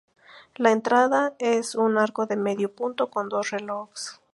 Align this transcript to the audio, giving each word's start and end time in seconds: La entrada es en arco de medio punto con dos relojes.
La 0.55 0.71
entrada 0.71 1.35
es 1.37 1.75
en 1.75 1.99
arco 1.99 2.25
de 2.25 2.35
medio 2.35 2.73
punto 2.73 3.11
con 3.11 3.29
dos 3.29 3.51
relojes. 3.51 4.19